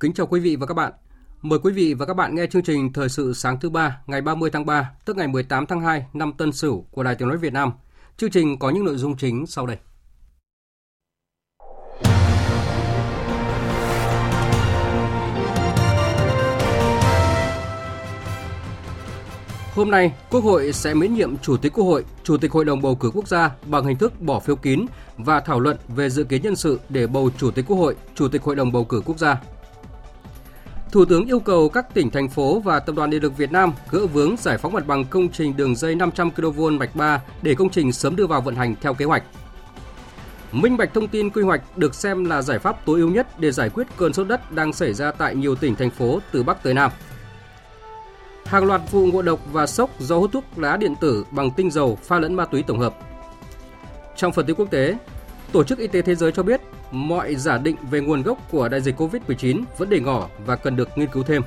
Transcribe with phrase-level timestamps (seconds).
[0.00, 0.92] Kính chào quý vị và các bạn.
[1.42, 4.20] Mời quý vị và các bạn nghe chương trình Thời sự sáng thứ ba ngày
[4.20, 7.38] 30 tháng 3, tức ngày 18 tháng 2 năm Tân Sửu của Đài Tiếng nói
[7.38, 7.72] Việt Nam.
[8.16, 9.76] Chương trình có những nội dung chính sau đây.
[19.74, 22.82] Hôm nay, Quốc hội sẽ miễn nhiệm Chủ tịch Quốc hội, Chủ tịch Hội đồng
[22.82, 24.86] bầu cử quốc gia bằng hình thức bỏ phiếu kín
[25.16, 28.28] và thảo luận về dự kiến nhân sự để bầu Chủ tịch Quốc hội, Chủ
[28.28, 29.40] tịch Hội đồng bầu cử quốc gia.
[30.92, 33.72] Thủ tướng yêu cầu các tỉnh, thành phố và Tập đoàn Điện lực Việt Nam
[33.90, 37.54] gỡ vướng giải phóng mặt bằng công trình đường dây 500 kV mạch 3 để
[37.54, 39.22] công trình sớm đưa vào vận hành theo kế hoạch.
[40.52, 43.52] Minh bạch thông tin quy hoạch được xem là giải pháp tối ưu nhất để
[43.52, 46.62] giải quyết cơn sốt đất đang xảy ra tại nhiều tỉnh, thành phố từ Bắc
[46.62, 46.90] tới Nam.
[48.44, 51.70] Hàng loạt vụ ngộ độc và sốc do hút thuốc lá điện tử bằng tinh
[51.70, 52.94] dầu pha lẫn ma túy tổng hợp.
[54.16, 54.96] Trong phần tin quốc tế,
[55.52, 58.68] Tổ chức Y tế Thế giới cho biết mọi giả định về nguồn gốc của
[58.68, 61.42] đại dịch COVID-19 vẫn để ngỏ và cần được nghiên cứu thêm.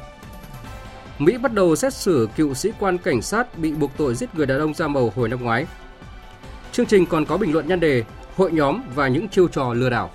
[1.19, 4.45] Mỹ bắt đầu xét xử cựu sĩ quan cảnh sát bị buộc tội giết người
[4.45, 5.65] đàn ông da màu hồi năm ngoái.
[6.71, 8.03] Chương trình còn có bình luận nhan đề
[8.37, 10.11] Hội nhóm và những chiêu trò lừa đảo.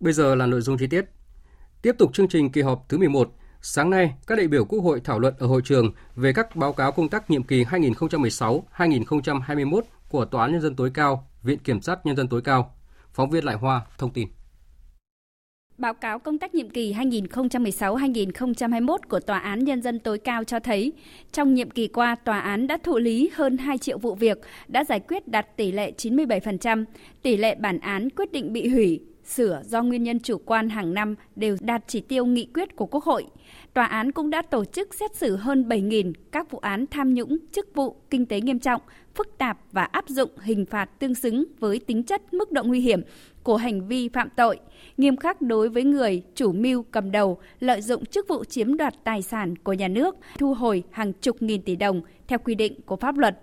[0.00, 1.21] Bây giờ là nội dung chi tiết.
[1.82, 5.00] Tiếp tục chương trình kỳ họp thứ 11, sáng nay các đại biểu Quốc hội
[5.04, 10.24] thảo luận ở hội trường về các báo cáo công tác nhiệm kỳ 2016-2021 của
[10.24, 12.74] Tòa án Nhân dân tối cao, Viện Kiểm sát Nhân dân tối cao.
[13.12, 14.28] Phóng viên Lại Hoa thông tin.
[15.78, 20.60] Báo cáo công tác nhiệm kỳ 2016-2021 của Tòa án Nhân dân tối cao cho
[20.60, 20.92] thấy,
[21.32, 24.38] trong nhiệm kỳ qua, tòa án đã thụ lý hơn 2 triệu vụ việc,
[24.68, 26.84] đã giải quyết đạt tỷ lệ 97%,
[27.22, 30.94] tỷ lệ bản án quyết định bị hủy sửa do nguyên nhân chủ quan hàng
[30.94, 33.26] năm đều đạt chỉ tiêu nghị quyết của Quốc hội.
[33.74, 37.36] Tòa án cũng đã tổ chức xét xử hơn 7.000 các vụ án tham nhũng,
[37.52, 38.80] chức vụ, kinh tế nghiêm trọng,
[39.14, 42.80] phức tạp và áp dụng hình phạt tương xứng với tính chất mức độ nguy
[42.80, 43.02] hiểm
[43.42, 44.58] của hành vi phạm tội,
[44.96, 48.94] nghiêm khắc đối với người chủ mưu cầm đầu lợi dụng chức vụ chiếm đoạt
[49.04, 52.80] tài sản của nhà nước, thu hồi hàng chục nghìn tỷ đồng theo quy định
[52.86, 53.40] của pháp luật.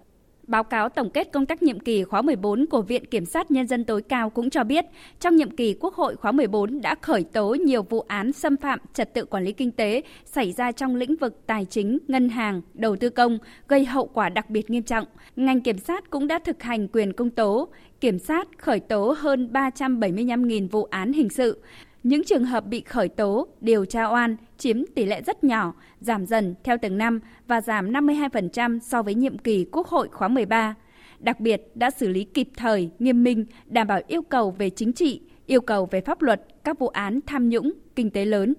[0.50, 3.68] Báo cáo tổng kết công tác nhiệm kỳ khóa 14 của Viện Kiểm sát Nhân
[3.68, 4.86] dân tối cao cũng cho biết,
[5.20, 8.80] trong nhiệm kỳ Quốc hội khóa 14 đã khởi tố nhiều vụ án xâm phạm
[8.94, 12.62] trật tự quản lý kinh tế xảy ra trong lĩnh vực tài chính, ngân hàng,
[12.74, 13.38] đầu tư công,
[13.68, 15.06] gây hậu quả đặc biệt nghiêm trọng.
[15.36, 17.68] Ngành kiểm sát cũng đã thực hành quyền công tố,
[18.02, 21.62] kiểm sát khởi tố hơn 375.000 vụ án hình sự,
[22.09, 26.25] những trường hợp bị khởi tố, điều tra oan chiếm tỷ lệ rất nhỏ, giảm
[26.25, 30.75] dần theo từng năm và giảm 52% so với nhiệm kỳ Quốc hội khóa 13.
[31.19, 34.94] Đặc biệt đã xử lý kịp thời, nghiêm minh, đảm bảo yêu cầu về chính
[34.94, 38.53] trị, yêu cầu về pháp luật các vụ án tham nhũng, kinh tế lớn.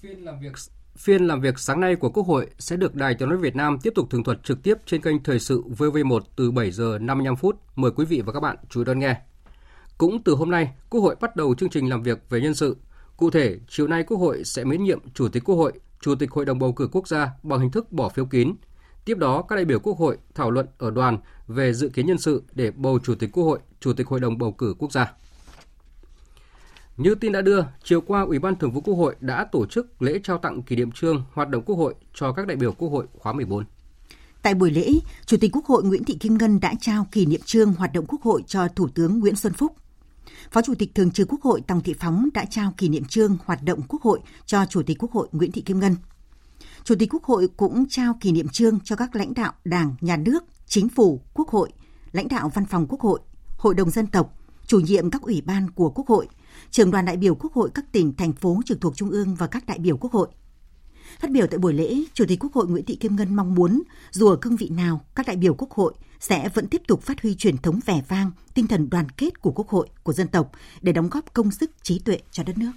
[0.00, 0.52] Phiên làm việc
[0.96, 3.78] Phiên làm việc sáng nay của Quốc hội sẽ được Đài Tiếng nói Việt Nam
[3.82, 7.36] tiếp tục tường thuật trực tiếp trên kênh Thời sự VV1 từ 7 giờ 55
[7.36, 7.56] phút.
[7.76, 9.29] Mời quý vị và các bạn chú ý đón nghe.
[10.00, 12.76] Cũng từ hôm nay, Quốc hội bắt đầu chương trình làm việc về nhân sự.
[13.16, 16.30] Cụ thể, chiều nay Quốc hội sẽ miễn nhiệm Chủ tịch Quốc hội, Chủ tịch
[16.30, 18.52] Hội đồng bầu cử quốc gia bằng hình thức bỏ phiếu kín.
[19.04, 21.18] Tiếp đó, các đại biểu Quốc hội thảo luận ở đoàn
[21.48, 24.38] về dự kiến nhân sự để bầu Chủ tịch Quốc hội, Chủ tịch Hội đồng
[24.38, 25.12] bầu cử quốc gia.
[26.96, 30.02] Như tin đã đưa, chiều qua Ủy ban Thường vụ Quốc hội đã tổ chức
[30.02, 32.88] lễ trao tặng kỷ niệm trương hoạt động Quốc hội cho các đại biểu Quốc
[32.88, 33.64] hội khóa 14.
[34.42, 34.92] Tại buổi lễ,
[35.26, 38.06] Chủ tịch Quốc hội Nguyễn Thị Kim Ngân đã trao kỷ niệm trương hoạt động
[38.08, 39.76] Quốc hội cho Thủ tướng Nguyễn Xuân Phúc.
[40.50, 43.36] Phó Chủ tịch Thường trực Quốc hội Tòng Thị Phóng đã trao kỷ niệm trương
[43.44, 45.96] hoạt động Quốc hội cho Chủ tịch Quốc hội Nguyễn Thị Kim Ngân.
[46.84, 50.16] Chủ tịch Quốc hội cũng trao kỷ niệm trương cho các lãnh đạo Đảng, Nhà
[50.16, 51.72] nước, Chính phủ, Quốc hội,
[52.12, 53.20] lãnh đạo Văn phòng Quốc hội,
[53.58, 54.34] Hội đồng dân tộc,
[54.66, 56.28] chủ nhiệm các ủy ban của Quốc hội,
[56.70, 59.46] trưởng đoàn đại biểu Quốc hội các tỉnh, thành phố trực thuộc Trung ương và
[59.46, 60.28] các đại biểu Quốc hội.
[61.18, 63.82] Phát biểu tại buổi lễ, Chủ tịch Quốc hội Nguyễn Thị Kim Ngân mong muốn
[64.10, 67.22] dù ở cương vị nào, các đại biểu Quốc hội sẽ vẫn tiếp tục phát
[67.22, 70.52] huy truyền thống vẻ vang, tinh thần đoàn kết của Quốc hội, của dân tộc
[70.82, 72.72] để đóng góp công sức trí tuệ cho đất nước.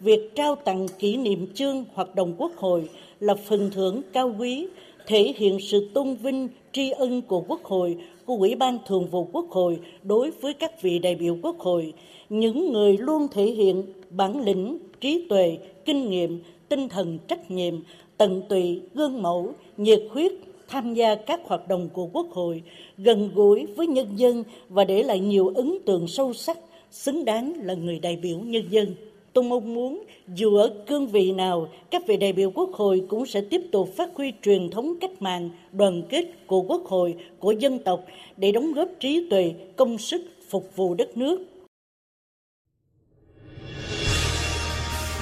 [0.00, 2.88] việc trao tặng kỷ niệm chương hoạt động Quốc hội
[3.20, 4.68] là phần thưởng cao quý,
[5.06, 9.24] thể hiện sự tôn vinh tri ân của Quốc hội, của Ủy ban Thường vụ
[9.32, 11.92] Quốc hội đối với các vị đại biểu Quốc hội,
[12.28, 15.58] những người luôn thể hiện bản lĩnh, trí tuệ,
[15.90, 17.74] kinh nghiệm, tinh thần trách nhiệm,
[18.16, 20.32] tận tụy, gương mẫu, nhiệt huyết
[20.68, 22.62] tham gia các hoạt động của Quốc hội,
[22.98, 26.58] gần gũi với nhân dân và để lại nhiều ấn tượng sâu sắc,
[26.90, 28.94] xứng đáng là người đại biểu nhân dân.
[29.32, 30.02] Tôi mong muốn
[30.34, 33.88] dù ở cương vị nào, các vị đại biểu Quốc hội cũng sẽ tiếp tục
[33.96, 38.04] phát huy truyền thống cách mạng, đoàn kết của Quốc hội, của dân tộc
[38.36, 41.49] để đóng góp trí tuệ, công sức phục vụ đất nước.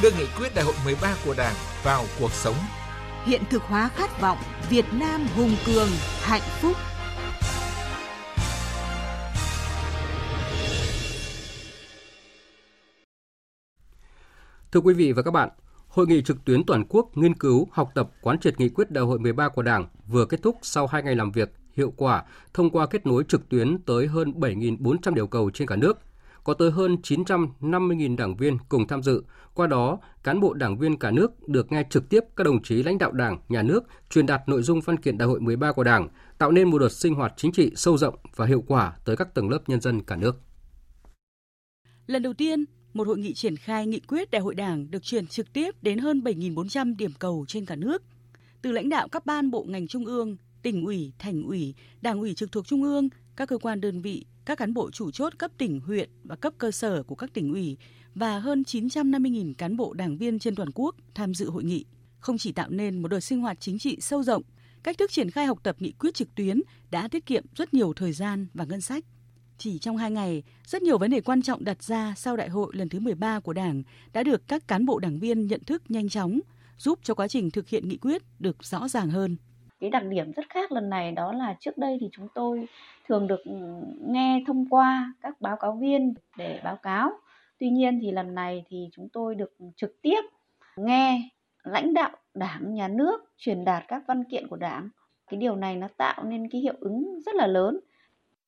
[0.03, 1.55] Đưa nghị quyết đại hội 13 của Đảng
[1.85, 2.55] vào cuộc sống.
[3.25, 4.39] Hiện thực hóa khát vọng
[4.71, 5.89] Việt Nam hùng cường,
[6.21, 6.77] hạnh phúc.
[14.73, 15.49] Thưa quý vị và các bạn,
[15.89, 19.05] Hội nghị trực tuyến toàn quốc nghiên cứu, học tập, quán triệt nghị quyết đại
[19.05, 22.25] hội 13 của Đảng vừa kết thúc sau 2 ngày làm việc hiệu quả
[22.55, 25.99] thông qua kết nối trực tuyến tới hơn 7.400 điều cầu trên cả nước.
[26.49, 29.23] Có tới hơn 950.000 đảng viên cùng tham dự.
[29.55, 32.83] Qua đó, cán bộ đảng viên cả nước được nghe trực tiếp các đồng chí
[32.83, 35.85] lãnh đạo Đảng, Nhà nước truyền đạt nội dung văn kiện đại hội 13 của
[35.85, 36.09] Đảng,
[36.39, 39.35] tạo nên một đợt sinh hoạt chính trị sâu rộng và hiệu quả tới các
[39.35, 40.41] tầng lớp nhân dân cả nước.
[42.07, 45.27] Lần đầu tiên, một hội nghị triển khai nghị quyết đại hội đảng được truyền
[45.27, 48.03] trực tiếp đến hơn 7.400 điểm cầu trên cả nước.
[48.63, 52.35] Từ lãnh đạo các ban bộ ngành trung ương, tỉnh ủy, thành ủy, đảng ủy
[52.35, 55.51] trực thuộc trung ương, các cơ quan đơn vị, các cán bộ chủ chốt cấp
[55.59, 57.77] tỉnh, huyện và cấp cơ sở của các tỉnh ủy
[58.15, 61.85] và hơn 950.000 cán bộ đảng viên trên toàn quốc tham dự hội nghị.
[62.19, 64.43] Không chỉ tạo nên một đợt sinh hoạt chính trị sâu rộng,
[64.83, 67.93] cách thức triển khai học tập nghị quyết trực tuyến đã tiết kiệm rất nhiều
[67.93, 69.05] thời gian và ngân sách.
[69.59, 72.73] Chỉ trong hai ngày, rất nhiều vấn đề quan trọng đặt ra sau đại hội
[72.77, 73.83] lần thứ 13 của Đảng
[74.13, 76.41] đã được các cán bộ đảng viên nhận thức nhanh chóng,
[76.79, 79.37] giúp cho quá trình thực hiện nghị quyết được rõ ràng hơn.
[79.81, 82.69] Cái đặc điểm rất khác lần này đó là trước đây thì chúng tôi
[83.09, 83.55] thường được ừ,
[84.07, 87.11] nghe thông qua các báo cáo viên để báo cáo.
[87.59, 90.21] Tuy nhiên thì lần này thì chúng tôi được trực tiếp
[90.77, 91.29] nghe
[91.63, 94.89] lãnh đạo đảng, nhà nước truyền đạt các văn kiện của đảng.
[95.31, 97.81] Cái điều này nó tạo nên cái hiệu ứng rất là lớn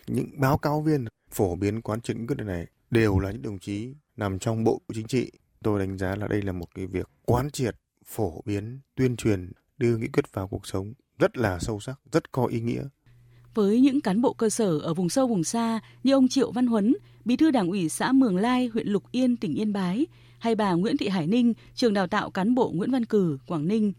[0.07, 3.95] những báo cáo viên phổ biến quán triệt quyết này đều là những đồng chí
[4.17, 5.33] nằm trong bộ chính trị.
[5.63, 9.53] Tôi đánh giá là đây là một cái việc quán triệt, phổ biến, tuyên truyền,
[9.79, 12.83] đưa nghị quyết vào cuộc sống rất là sâu sắc, rất có ý nghĩa.
[13.55, 16.67] Với những cán bộ cơ sở ở vùng sâu vùng xa như ông Triệu Văn
[16.67, 16.95] Huấn,
[17.25, 20.07] Bí thư Đảng ủy xã Mường Lai, huyện Lục Yên, tỉnh Yên Bái,
[20.39, 23.69] hay bà Nguyễn Thị Hải Ninh, trường đào tạo cán bộ Nguyễn Văn Cử, Quảng
[23.69, 23.93] Ninh.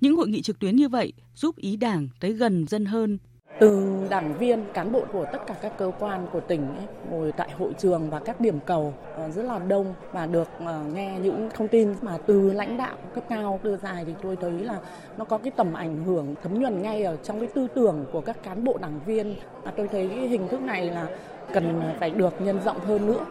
[0.00, 3.18] Những hội nghị trực tuyến như vậy giúp ý Đảng tới gần dân hơn,
[3.60, 7.32] từng đảng viên cán bộ của tất cả các cơ quan của tỉnh ấy, ngồi
[7.32, 11.18] tại hội trường và các điểm cầu ờ, rất là đông và được ờ, nghe
[11.22, 14.80] những thông tin mà từ lãnh đạo cấp cao đưa ra thì tôi thấy là
[15.18, 18.20] nó có cái tầm ảnh hưởng thấm nhuần ngay ở trong cái tư tưởng của
[18.20, 21.08] các cán bộ đảng viên và tôi thấy cái hình thức này là
[21.52, 23.26] cần phải được nhân rộng hơn nữa.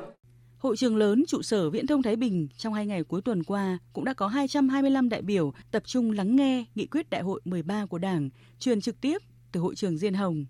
[0.57, 3.77] Hội trường lớn trụ sở Viễn thông Thái Bình trong hai ngày cuối tuần qua
[3.93, 7.85] cũng đã có 225 đại biểu tập trung lắng nghe nghị quyết đại hội 13
[7.85, 9.17] của Đảng, truyền trực tiếp
[9.51, 10.45] từ hội trường Diên Hồng.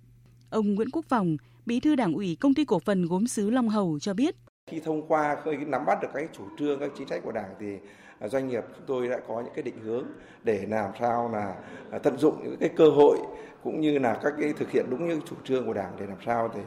[0.49, 3.69] Ông Nguyễn Quốc Phòng, Bí thư Đảng ủy Công ty cổ phần gốm sứ Long
[3.69, 4.35] Hầu cho biết.
[4.71, 7.53] Khi thông qua khi nắm bắt được các chủ trương, các chính sách của Đảng
[7.59, 7.77] thì
[8.25, 10.05] doanh nghiệp chúng tôi đã có những cái định hướng
[10.43, 11.55] để làm sao là
[11.91, 13.17] à, tận dụng những cái cơ hội
[13.63, 16.17] cũng như là các cái thực hiện đúng như chủ trương của Đảng để làm
[16.25, 16.61] sao thì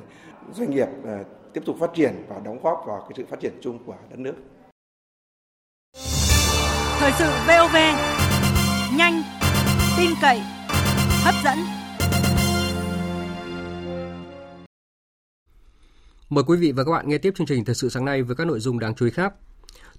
[0.54, 3.52] doanh nghiệp à, tiếp tục phát triển và đóng góp vào cái sự phát triển
[3.62, 4.34] chung của đất nước.
[6.98, 7.76] Thời sự VOV
[8.96, 9.22] nhanh,
[9.98, 10.40] tin cậy,
[11.24, 11.79] hấp dẫn.
[16.30, 18.36] Mời quý vị và các bạn nghe tiếp chương trình Thời sự sáng nay với
[18.36, 19.34] các nội dung đáng chú ý khác.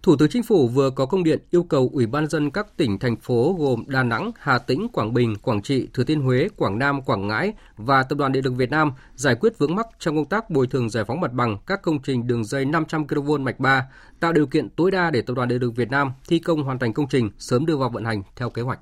[0.03, 2.99] Thủ tướng Chính phủ vừa có công điện yêu cầu Ủy ban dân các tỉnh,
[2.99, 6.79] thành phố gồm Đà Nẵng, Hà Tĩnh, Quảng Bình, Quảng Trị, Thừa Thiên Huế, Quảng
[6.79, 10.15] Nam, Quảng Ngãi và Tập đoàn Điện lực Việt Nam giải quyết vướng mắc trong
[10.15, 13.31] công tác bồi thường giải phóng mặt bằng các công trình đường dây 500 kV
[13.39, 13.85] mạch 3,
[14.19, 16.79] tạo điều kiện tối đa để Tập đoàn Điện lực Việt Nam thi công hoàn
[16.79, 18.79] thành công trình sớm đưa vào vận hành theo kế hoạch.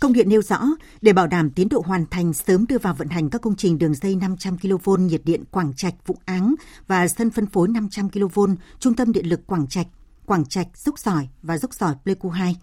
[0.00, 0.60] Công điện nêu rõ,
[1.00, 3.78] để bảo đảm tiến độ hoàn thành sớm đưa vào vận hành các công trình
[3.78, 6.54] đường dây 500 kV nhiệt điện Quảng Trạch, Vũng Áng
[6.86, 8.40] và sân phân phối 500 kV
[8.78, 9.86] Trung tâm Điện lực Quảng Trạch,
[10.26, 12.56] Quảng Trạch, Dốc Sỏi và Dốc Sỏi Pleiku 2.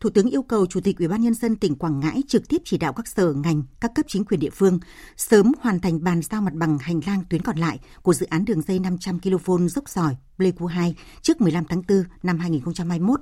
[0.00, 2.62] Thủ tướng yêu cầu Chủ tịch Ủy ban nhân dân tỉnh Quảng Ngãi trực tiếp
[2.64, 4.78] chỉ đạo các sở ngành, các cấp chính quyền địa phương
[5.16, 8.44] sớm hoàn thành bàn giao mặt bằng hành lang tuyến còn lại của dự án
[8.44, 13.20] đường dây 500 kV dốc sỏi Pleiku 2 trước 15 tháng 4 năm 2021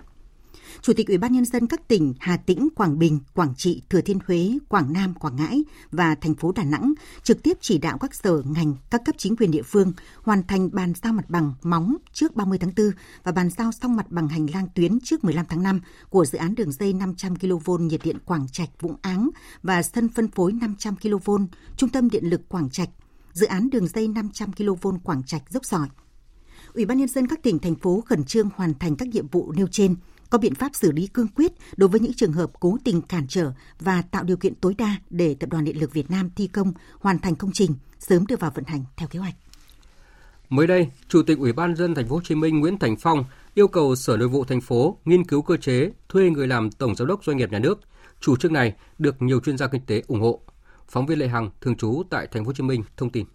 [0.83, 4.01] Chủ tịch Ủy ban nhân dân các tỉnh Hà Tĩnh, Quảng Bình, Quảng Trị, Thừa
[4.01, 7.99] Thiên Huế, Quảng Nam, Quảng Ngãi và thành phố Đà Nẵng trực tiếp chỉ đạo
[7.99, 11.53] các sở ngành, các cấp chính quyền địa phương hoàn thành bàn giao mặt bằng
[11.63, 12.91] móng trước 30 tháng 4
[13.23, 16.39] và bàn giao xong mặt bằng hành lang tuyến trước 15 tháng 5 của dự
[16.39, 19.31] án đường dây 500 kV nhiệt điện Quảng Trạch Vũng Áng
[19.63, 21.31] và sân phân phối 500 kV
[21.77, 22.89] Trung tâm Điện lực Quảng Trạch,
[23.33, 25.89] dự án đường dây 500 kV Quảng Trạch dốc sỏi.
[26.75, 29.53] Ủy ban nhân dân các tỉnh thành phố khẩn trương hoàn thành các nhiệm vụ
[29.53, 29.97] nêu trên,
[30.35, 33.27] có biện pháp xử lý cương quyết đối với những trường hợp cố tình cản
[33.29, 36.47] trở và tạo điều kiện tối đa để Tập đoàn Điện lực Việt Nam thi
[36.47, 39.35] công hoàn thành công trình, sớm đưa vào vận hành theo kế hoạch.
[40.49, 43.25] Mới đây, Chủ tịch Ủy ban dân thành phố Hồ Chí Minh Nguyễn Thành Phong
[43.55, 46.97] yêu cầu Sở Nội vụ thành phố nghiên cứu cơ chế thuê người làm tổng
[46.97, 47.81] giám đốc doanh nghiệp nhà nước.
[48.21, 50.41] Chủ trương này được nhiều chuyên gia kinh tế ủng hộ.
[50.89, 53.27] Phóng viên Lệ Hằng thường trú tại thành phố Hồ Chí Minh thông tin.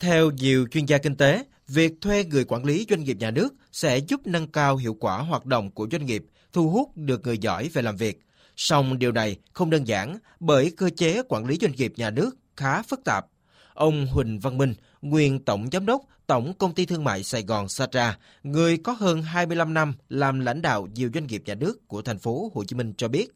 [0.00, 3.54] Theo nhiều chuyên gia kinh tế, việc thuê người quản lý doanh nghiệp nhà nước
[3.72, 7.38] sẽ giúp nâng cao hiệu quả hoạt động của doanh nghiệp, thu hút được người
[7.38, 8.20] giỏi về làm việc.
[8.56, 12.36] Song điều này không đơn giản bởi cơ chế quản lý doanh nghiệp nhà nước
[12.56, 13.26] khá phức tạp.
[13.74, 17.68] Ông Huỳnh Văn Minh, nguyên Tổng Giám đốc Tổng Công ty Thương mại Sài Gòn
[17.68, 22.02] Satra, người có hơn 25 năm làm lãnh đạo nhiều doanh nghiệp nhà nước của
[22.02, 23.28] thành phố Hồ Chí Minh cho biết,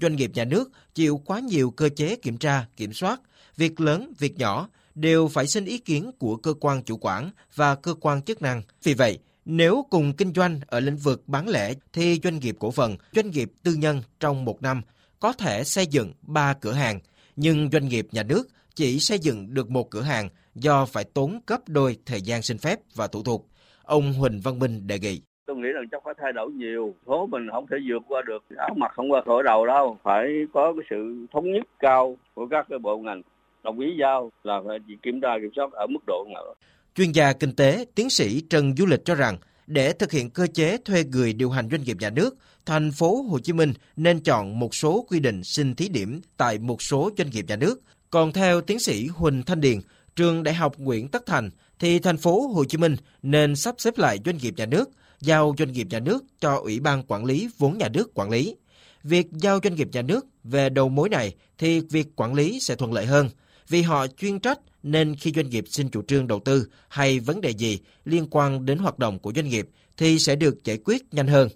[0.00, 3.20] doanh nghiệp nhà nước chịu quá nhiều cơ chế kiểm tra, kiểm soát,
[3.56, 4.68] việc lớn, việc nhỏ
[5.00, 8.62] đều phải xin ý kiến của cơ quan chủ quản và cơ quan chức năng.
[8.82, 12.70] Vì vậy, nếu cùng kinh doanh ở lĩnh vực bán lẻ thì doanh nghiệp cổ
[12.70, 14.82] phần, doanh nghiệp tư nhân trong một năm
[15.20, 17.00] có thể xây dựng 3 cửa hàng,
[17.36, 21.40] nhưng doanh nghiệp nhà nước chỉ xây dựng được một cửa hàng do phải tốn
[21.46, 23.46] gấp đôi thời gian xin phép và thủ tục.
[23.82, 25.22] Ông Huỳnh Văn Minh đề nghị.
[25.46, 26.94] Tôi nghĩ rằng chắc phải thay đổi nhiều.
[27.06, 28.44] Số mình không thể vượt qua được.
[28.56, 29.98] Áo mặt không qua khỏi đầu đâu.
[30.02, 33.22] Phải có cái sự thống nhất cao của các cái bộ ngành
[33.62, 36.54] đồng ý giao là phải kiểm tra kiểm soát ở mức độ nào.
[36.94, 40.46] Chuyên gia kinh tế, tiến sĩ Trần Du Lịch cho rằng để thực hiện cơ
[40.46, 42.36] chế thuê người điều hành doanh nghiệp nhà nước,
[42.66, 46.58] thành phố Hồ Chí Minh nên chọn một số quy định xin thí điểm tại
[46.58, 47.80] một số doanh nghiệp nhà nước.
[48.10, 49.78] Còn theo tiến sĩ Huỳnh Thanh Điền,
[50.16, 53.98] trường Đại học Nguyễn Tất Thành thì thành phố Hồ Chí Minh nên sắp xếp
[53.98, 54.90] lại doanh nghiệp nhà nước,
[55.20, 58.56] giao doanh nghiệp nhà nước cho Ủy ban quản lý vốn nhà nước quản lý.
[59.02, 62.74] Việc giao doanh nghiệp nhà nước về đầu mối này thì việc quản lý sẽ
[62.74, 63.28] thuận lợi hơn
[63.70, 67.40] vì họ chuyên trách nên khi doanh nghiệp xin chủ trương đầu tư hay vấn
[67.40, 69.66] đề gì liên quan đến hoạt động của doanh nghiệp
[69.98, 71.48] thì sẽ được giải quyết nhanh hơn.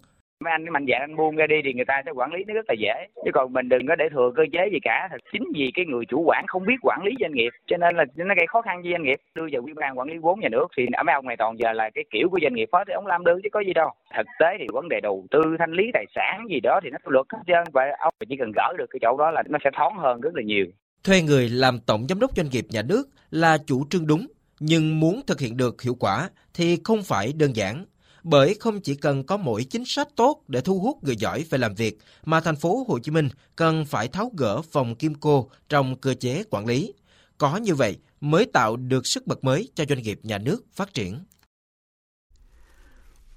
[0.44, 2.54] Mấy anh mạnh dạn anh buông ra đi thì người ta sẽ quản lý nó
[2.54, 2.94] rất là dễ.
[3.24, 5.08] Chứ còn mình đừng có để thừa cơ chế gì cả.
[5.10, 7.96] Thật Chính vì cái người chủ quản không biết quản lý doanh nghiệp, cho nên
[7.96, 9.18] là nó gây khó khăn cho doanh nghiệp.
[9.34, 11.58] Đưa vào ủy ban quản lý vốn nhà nước thì ở mấy ông này toàn
[11.58, 13.72] giờ là cái kiểu của doanh nghiệp phó thì ông làm được chứ có gì
[13.72, 13.90] đâu.
[14.16, 16.98] Thực tế thì vấn đề đầu tư, thanh lý tài sản gì đó thì nó
[17.04, 19.70] luật hết trơn và ông chỉ cần gỡ được cái chỗ đó là nó sẽ
[19.76, 20.66] thoáng hơn rất là nhiều.
[21.04, 24.26] Thuê người làm tổng giám đốc doanh nghiệp nhà nước là chủ trương đúng,
[24.60, 27.84] nhưng muốn thực hiện được hiệu quả thì không phải đơn giản.
[28.22, 31.58] Bởi không chỉ cần có mỗi chính sách tốt để thu hút người giỏi về
[31.58, 35.50] làm việc, mà thành phố Hồ Chí Minh cần phải tháo gỡ vòng kim cô
[35.68, 36.92] trong cơ chế quản lý.
[37.38, 40.94] Có như vậy mới tạo được sức bật mới cho doanh nghiệp nhà nước phát
[40.94, 41.20] triển.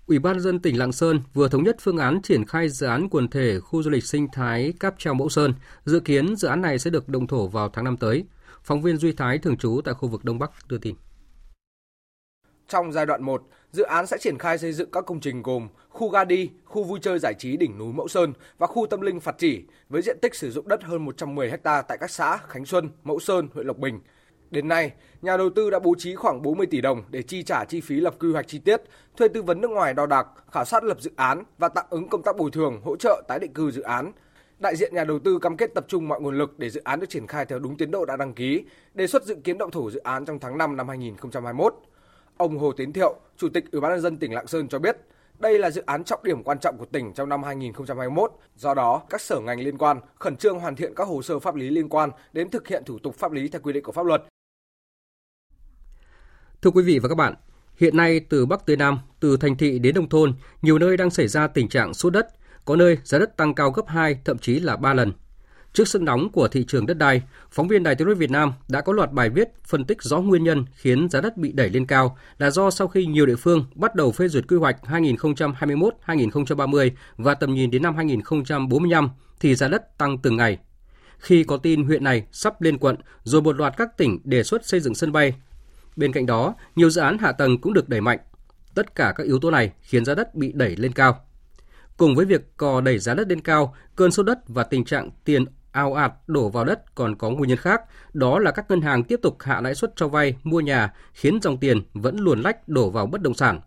[0.07, 3.09] Ủy ban dân tỉnh Lạng Sơn vừa thống nhất phương án triển khai dự án
[3.09, 5.53] quần thể khu du lịch sinh thái Cáp Treo Mẫu Sơn.
[5.85, 8.25] Dự kiến dự án này sẽ được động thổ vào tháng 5 tới.
[8.63, 10.95] Phóng viên Duy Thái thường trú tại khu vực Đông Bắc đưa tin.
[12.67, 15.67] Trong giai đoạn 1, dự án sẽ triển khai xây dựng các công trình gồm
[15.89, 19.01] khu ga đi, khu vui chơi giải trí đỉnh núi Mẫu Sơn và khu tâm
[19.01, 22.37] linh Phật Chỉ với diện tích sử dụng đất hơn 110 ha tại các xã
[22.37, 23.99] Khánh Xuân, Mẫu Sơn, huyện Lộc Bình.
[24.51, 27.65] Đến nay, nhà đầu tư đã bố trí khoảng 40 tỷ đồng để chi trả
[27.65, 28.81] chi phí lập quy hoạch chi tiết,
[29.17, 32.09] thuê tư vấn nước ngoài đo đạc, khảo sát lập dự án và tạm ứng
[32.09, 34.11] công tác bồi thường, hỗ trợ tái định cư dự án.
[34.59, 36.99] Đại diện nhà đầu tư cam kết tập trung mọi nguồn lực để dự án
[36.99, 38.63] được triển khai theo đúng tiến độ đã đăng ký,
[38.93, 41.75] đề xuất dự kiến động thổ dự án trong tháng 5 năm 2021.
[42.37, 44.97] Ông Hồ Tiến Thiệu, Chủ tịch Ủy ban nhân dân tỉnh Lạng Sơn cho biết,
[45.39, 48.31] đây là dự án trọng điểm quan trọng của tỉnh trong năm 2021.
[48.55, 51.55] Do đó, các sở ngành liên quan khẩn trương hoàn thiện các hồ sơ pháp
[51.55, 54.05] lý liên quan đến thực hiện thủ tục pháp lý theo quy định của pháp
[54.05, 54.23] luật
[56.61, 57.33] Thưa quý vị và các bạn,
[57.75, 61.09] hiện nay từ Bắc tới Nam, từ thành thị đến nông thôn, nhiều nơi đang
[61.09, 62.27] xảy ra tình trạng sốt đất,
[62.65, 65.13] có nơi giá đất tăng cao gấp 2, thậm chí là 3 lần.
[65.73, 67.21] Trước sức nóng của thị trường đất đai,
[67.51, 70.19] phóng viên Đài Tiếng nói Việt Nam đã có loạt bài viết phân tích rõ
[70.19, 73.35] nguyên nhân khiến giá đất bị đẩy lên cao là do sau khi nhiều địa
[73.35, 79.09] phương bắt đầu phê duyệt quy hoạch 2021-2030 và tầm nhìn đến năm 2045
[79.39, 80.57] thì giá đất tăng từng ngày.
[81.17, 84.65] Khi có tin huyện này sắp lên quận, rồi một loạt các tỉnh đề xuất
[84.65, 85.33] xây dựng sân bay
[85.97, 88.19] Bên cạnh đó, nhiều dự án hạ tầng cũng được đẩy mạnh.
[88.75, 91.19] Tất cả các yếu tố này khiến giá đất bị đẩy lên cao.
[91.97, 95.09] Cùng với việc cò đẩy giá đất lên cao, cơn sốt đất và tình trạng
[95.25, 97.81] tiền ao ạt đổ vào đất còn có nguyên nhân khác,
[98.13, 101.39] đó là các ngân hàng tiếp tục hạ lãi suất cho vay mua nhà, khiến
[101.41, 103.61] dòng tiền vẫn luồn lách đổ vào bất động sản.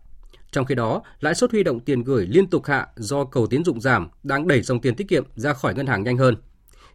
[0.51, 3.63] Trong khi đó, lãi suất huy động tiền gửi liên tục hạ do cầu tiến
[3.63, 6.35] dụng giảm đang đẩy dòng tiền tiết kiệm ra khỏi ngân hàng nhanh hơn.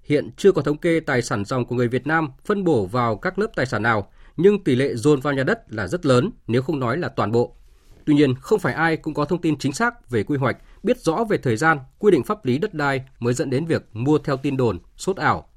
[0.04, 3.16] Hiện chưa có thống kê tài sản dòng của người Việt Nam phân bổ vào
[3.16, 6.30] các lớp tài sản nào, nhưng tỷ lệ dồn vào nhà đất là rất lớn
[6.46, 7.56] nếu không nói là toàn bộ.
[8.04, 11.00] Tuy nhiên, không phải ai cũng có thông tin chính xác về quy hoạch, biết
[11.00, 14.18] rõ về thời gian, quy định pháp lý đất đai mới dẫn đến việc mua
[14.18, 15.48] theo tin đồn, sốt ảo.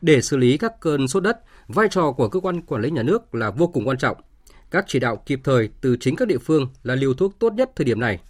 [0.00, 3.02] Để xử lý các cơn sốt đất, vai trò của cơ quan quản lý nhà
[3.02, 4.16] nước là vô cùng quan trọng.
[4.70, 7.70] Các chỉ đạo kịp thời từ chính các địa phương là liều thuốc tốt nhất
[7.76, 8.20] thời điểm này.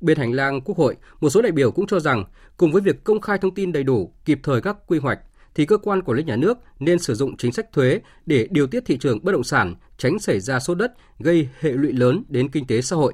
[0.00, 2.24] Bên hành lang Quốc hội, một số đại biểu cũng cho rằng
[2.56, 5.18] cùng với việc công khai thông tin đầy đủ, kịp thời các quy hoạch,
[5.54, 8.66] thì cơ quan quản lý nhà nước nên sử dụng chính sách thuế để điều
[8.66, 12.24] tiết thị trường bất động sản, tránh xảy ra sốt đất gây hệ lụy lớn
[12.28, 13.12] đến kinh tế xã hội.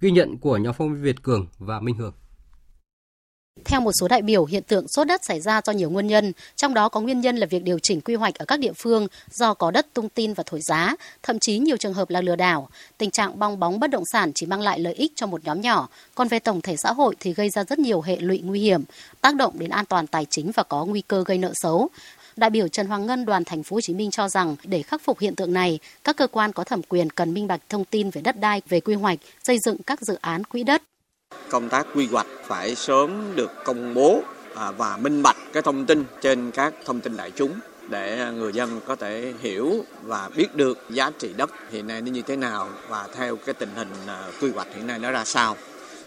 [0.00, 2.14] Ghi nhận của nhóm phóng viên Việt Cường và Minh Hường.
[3.64, 6.32] Theo một số đại biểu, hiện tượng sốt đất xảy ra do nhiều nguyên nhân,
[6.56, 9.06] trong đó có nguyên nhân là việc điều chỉnh quy hoạch ở các địa phương
[9.30, 12.36] do có đất tung tin và thổi giá, thậm chí nhiều trường hợp là lừa
[12.36, 12.68] đảo.
[12.98, 15.60] Tình trạng bong bóng bất động sản chỉ mang lại lợi ích cho một nhóm
[15.60, 18.60] nhỏ, còn về tổng thể xã hội thì gây ra rất nhiều hệ lụy nguy
[18.60, 18.84] hiểm,
[19.20, 21.88] tác động đến an toàn tài chính và có nguy cơ gây nợ xấu.
[22.36, 25.02] Đại biểu Trần Hoàng Ngân đoàn thành phố Hồ Chí Minh cho rằng để khắc
[25.04, 28.10] phục hiện tượng này, các cơ quan có thẩm quyền cần minh bạch thông tin
[28.10, 30.82] về đất đai, về quy hoạch, xây dựng các dự án quỹ đất
[31.50, 34.22] công tác quy hoạch phải sớm được công bố
[34.54, 37.52] à, và minh bạch cái thông tin trên các thông tin đại chúng
[37.88, 42.10] để người dân có thể hiểu và biết được giá trị đất hiện nay nó
[42.10, 45.24] như thế nào và theo cái tình hình à, quy hoạch hiện nay nó ra
[45.24, 45.56] sao.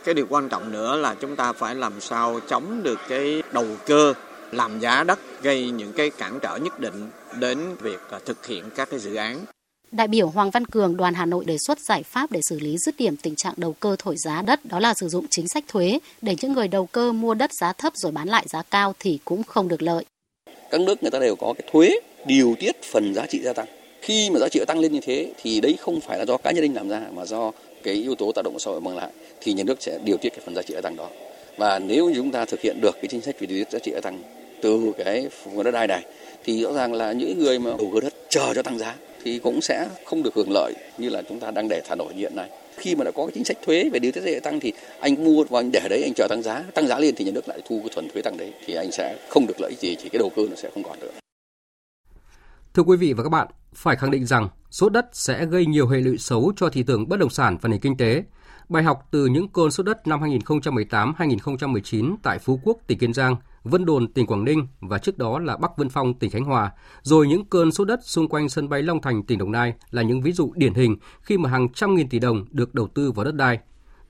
[0.03, 3.67] Cái điều quan trọng nữa là chúng ta phải làm sao chống được cái đầu
[3.85, 4.13] cơ
[4.51, 8.69] làm giá đất gây những cái cản trở nhất định đến việc à, thực hiện
[8.75, 9.45] các cái dự án.
[9.95, 12.77] Đại biểu Hoàng Văn Cường, đoàn Hà Nội đề xuất giải pháp để xử lý
[12.77, 15.63] dứt điểm tình trạng đầu cơ thổi giá đất, đó là sử dụng chính sách
[15.67, 18.93] thuế để những người đầu cơ mua đất giá thấp rồi bán lại giá cao
[18.99, 20.05] thì cũng không được lợi.
[20.71, 23.65] Các nước người ta đều có cái thuế điều tiết phần giá trị gia tăng.
[24.01, 26.51] Khi mà giá trị tăng lên như thế thì đấy không phải là do cá
[26.51, 27.51] nhân làm ra mà do
[27.83, 29.09] cái yếu tố tác động xã hội mang lại
[29.41, 31.09] thì nhà nước sẽ điều tiết cái phần giá trị gia tăng đó.
[31.57, 33.91] Và nếu chúng ta thực hiện được cái chính sách về điều tiết giá trị
[33.93, 34.23] gia tăng
[34.61, 36.05] từ cái nguồn đất đai này
[36.43, 39.39] thì rõ ràng là những người mà đầu cơ đất chờ cho tăng giá thì
[39.39, 42.35] cũng sẽ không được hưởng lợi như là chúng ta đang để thả nổi hiện
[42.35, 42.49] nay.
[42.77, 45.23] Khi mà đã có cái chính sách thuế về điều tiết giá tăng thì anh
[45.23, 46.63] mua và anh để đấy anh chờ tăng giá.
[46.73, 48.91] Tăng giá lên thì nhà nước lại thu cái thuần thuế tăng đấy thì anh
[48.91, 51.11] sẽ không được lợi gì chỉ cái đầu cơ nó sẽ không còn nữa
[52.73, 55.87] Thưa quý vị và các bạn, phải khẳng định rằng sốt đất sẽ gây nhiều
[55.87, 58.23] hệ lụy xấu cho thị trường bất động sản và nền kinh tế.
[58.69, 63.35] Bài học từ những cơn sốt đất năm 2018-2019 tại Phú Quốc, tỉnh Kiên Giang
[63.65, 66.71] Vân Đồn, tỉnh Quảng Ninh và trước đó là Bắc Vân Phong, tỉnh Khánh Hòa,
[67.01, 70.01] rồi những cơn sốt đất xung quanh sân bay Long Thành, tỉnh Đồng Nai là
[70.01, 73.11] những ví dụ điển hình khi mà hàng trăm nghìn tỷ đồng được đầu tư
[73.11, 73.59] vào đất đai.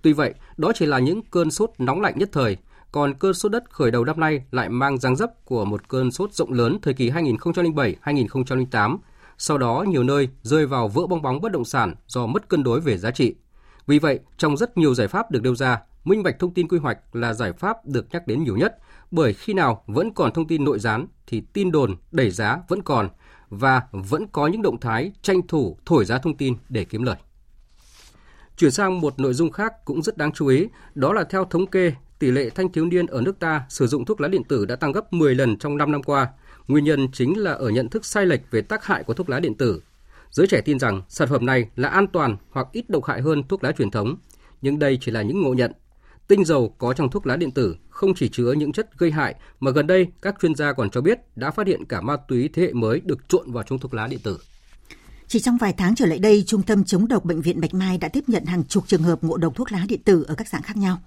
[0.02, 2.58] Tuy vậy, đó chỉ là những cơn sốt nóng lạnh nhất thời,
[2.92, 6.12] còn cơn sốt đất khởi đầu năm nay lại mang dáng dấp của một cơn
[6.12, 8.98] sốt rộng lớn thời kỳ 2007-2008.
[9.38, 12.64] Sau đó, nhiều nơi rơi vào vỡ bong bóng bất động sản do mất cân
[12.64, 13.36] đối về giá trị.
[13.88, 16.78] Vì vậy, trong rất nhiều giải pháp được đưa ra, minh bạch thông tin quy
[16.78, 18.78] hoạch là giải pháp được nhắc đến nhiều nhất
[19.12, 22.82] bởi khi nào vẫn còn thông tin nội gián thì tin đồn đẩy giá vẫn
[22.82, 23.10] còn
[23.50, 27.16] và vẫn có những động thái tranh thủ thổi giá thông tin để kiếm lời.
[28.58, 31.68] Chuyển sang một nội dung khác cũng rất đáng chú ý, đó là theo thống
[31.68, 34.66] kê, tỷ lệ thanh thiếu niên ở nước ta sử dụng thuốc lá điện tử
[34.66, 36.28] đã tăng gấp 10 lần trong 5 năm qua.
[36.68, 39.40] Nguyên nhân chính là ở nhận thức sai lệch về tác hại của thuốc lá
[39.40, 39.84] điện tử.
[40.32, 43.44] Giới trẻ tin rằng sản phẩm này là an toàn hoặc ít độc hại hơn
[43.48, 44.16] thuốc lá truyền thống,
[44.62, 45.72] nhưng đây chỉ là những ngộ nhận
[46.28, 49.36] Tinh dầu có trong thuốc lá điện tử không chỉ chứa những chất gây hại
[49.60, 52.50] mà gần đây các chuyên gia còn cho biết đã phát hiện cả ma túy
[52.54, 54.38] thế hệ mới được trộn vào trong thuốc lá điện tử.
[55.28, 57.98] Chỉ trong vài tháng trở lại đây, Trung tâm chống độc Bệnh viện Bạch Mai
[57.98, 60.48] đã tiếp nhận hàng chục trường hợp ngộ độc thuốc lá điện tử ở các
[60.48, 60.98] dạng khác nhau.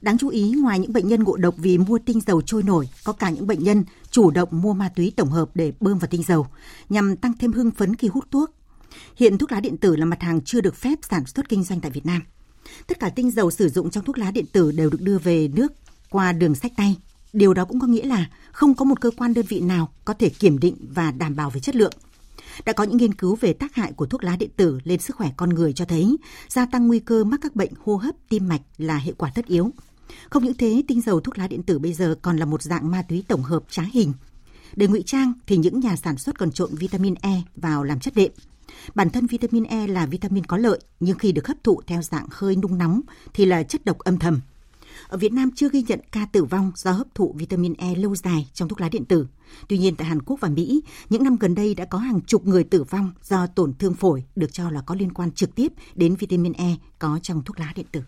[0.00, 2.88] Đáng chú ý, ngoài những bệnh nhân ngộ độc vì mua tinh dầu trôi nổi,
[3.04, 6.08] có cả những bệnh nhân chủ động mua ma túy tổng hợp để bơm vào
[6.10, 6.46] tinh dầu,
[6.88, 8.50] nhằm tăng thêm hưng phấn khi hút thuốc.
[9.16, 11.80] Hiện thuốc lá điện tử là mặt hàng chưa được phép sản xuất kinh doanh
[11.80, 12.22] tại Việt Nam.
[12.86, 15.48] Tất cả tinh dầu sử dụng trong thuốc lá điện tử đều được đưa về
[15.48, 15.72] nước
[16.10, 16.96] qua đường sách tay.
[17.32, 20.14] Điều đó cũng có nghĩa là không có một cơ quan đơn vị nào có
[20.14, 21.92] thể kiểm định và đảm bảo về chất lượng.
[22.64, 25.16] Đã có những nghiên cứu về tác hại của thuốc lá điện tử lên sức
[25.16, 26.16] khỏe con người cho thấy
[26.48, 29.46] gia tăng nguy cơ mắc các bệnh hô hấp, tim mạch là hệ quả tất
[29.46, 29.70] yếu.
[30.30, 32.90] Không những thế, tinh dầu thuốc lá điện tử bây giờ còn là một dạng
[32.90, 34.12] ma túy tổng hợp trá hình.
[34.76, 38.14] Để ngụy trang thì những nhà sản xuất còn trộn vitamin E vào làm chất
[38.14, 38.32] đệm–
[38.94, 42.26] Bản thân vitamin E là vitamin có lợi, nhưng khi được hấp thụ theo dạng
[42.30, 43.00] hơi nung nóng
[43.34, 44.40] thì là chất độc âm thầm.
[45.08, 48.16] Ở Việt Nam chưa ghi nhận ca tử vong do hấp thụ vitamin E lâu
[48.16, 49.26] dài trong thuốc lá điện tử.
[49.68, 52.46] Tuy nhiên tại Hàn Quốc và Mỹ, những năm gần đây đã có hàng chục
[52.46, 55.72] người tử vong do tổn thương phổi được cho là có liên quan trực tiếp
[55.94, 58.02] đến vitamin E có trong thuốc lá điện tử.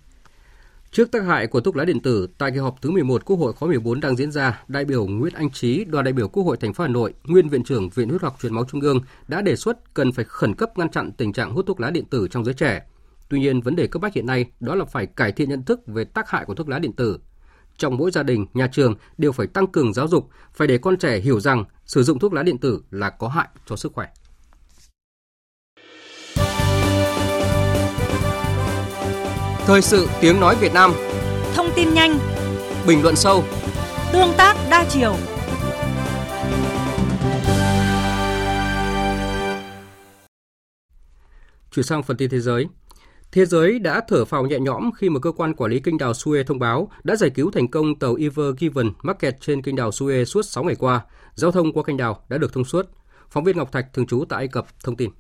[0.94, 3.52] Trước tác hại của thuốc lá điện tử, tại kỳ họp thứ 11 Quốc hội
[3.52, 6.56] khóa 14 đang diễn ra, đại biểu Nguyễn Anh Trí, đoàn đại biểu Quốc hội
[6.56, 9.42] thành phố Hà Nội, nguyên viện trưởng Viện Huyết học truyền máu Trung ương đã
[9.42, 12.28] đề xuất cần phải khẩn cấp ngăn chặn tình trạng hút thuốc lá điện tử
[12.30, 12.82] trong giới trẻ.
[13.28, 15.80] Tuy nhiên, vấn đề cấp bách hiện nay đó là phải cải thiện nhận thức
[15.86, 17.18] về tác hại của thuốc lá điện tử.
[17.76, 20.96] Trong mỗi gia đình, nhà trường đều phải tăng cường giáo dục, phải để con
[20.96, 24.08] trẻ hiểu rằng sử dụng thuốc lá điện tử là có hại cho sức khỏe.
[29.66, 30.92] Thời sự tiếng nói Việt Nam
[31.54, 32.18] Thông tin nhanh
[32.86, 33.44] Bình luận sâu
[34.12, 35.16] Tương tác đa chiều
[41.74, 42.66] Chuyển sang phần tin thế giới.
[43.32, 46.12] Thế giới đã thở phào nhẹ nhõm khi mà cơ quan quản lý kênh đào
[46.12, 49.76] Suez thông báo đã giải cứu thành công tàu Ever Given mắc kẹt trên kênh
[49.76, 51.00] đào Suez suốt 6 ngày qua.
[51.34, 52.86] Giao thông qua kênh đào đã được thông suốt.
[53.30, 55.10] Phóng viên Ngọc Thạch thường trú tại Ai Cập thông tin.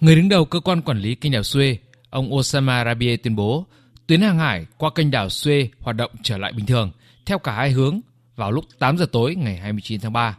[0.00, 1.76] Người đứng đầu cơ quan quản lý kênh đào Suez,
[2.10, 3.66] ông Osama Rabie tuyên bố
[4.06, 6.90] tuyến hàng hải qua kênh đảo Suez hoạt động trở lại bình thường
[7.26, 8.00] theo cả hai hướng
[8.36, 10.36] vào lúc 8 giờ tối ngày 29 tháng 3.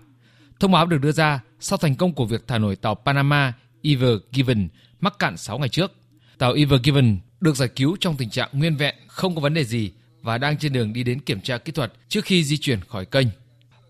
[0.59, 3.53] Thông báo được đưa ra sau thành công của việc thả nổi tàu Panama
[3.83, 4.67] Ever Given
[4.99, 5.91] mắc cạn 6 ngày trước.
[6.37, 9.63] Tàu Ever Given được giải cứu trong tình trạng nguyên vẹn, không có vấn đề
[9.63, 12.79] gì và đang trên đường đi đến kiểm tra kỹ thuật trước khi di chuyển
[12.87, 13.27] khỏi kênh.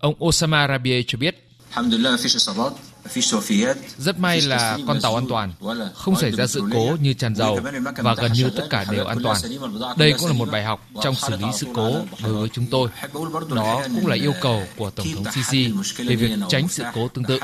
[0.00, 1.48] Ông Osama Rabie cho biết
[3.98, 5.52] rất may là con tàu an toàn,
[5.94, 7.60] không xảy ra sự cố như tràn dầu
[7.96, 9.36] và gần như tất cả đều an toàn.
[9.96, 12.88] Đây cũng là một bài học trong xử lý sự cố đối với chúng tôi.
[13.54, 17.24] Đó cũng là yêu cầu của Tổng thống Sisi về việc tránh sự cố tương
[17.24, 17.38] tự.